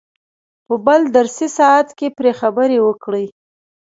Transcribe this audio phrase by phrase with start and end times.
[0.65, 3.25] په بل درسي ساعت کې پرې خبرې وکړئ.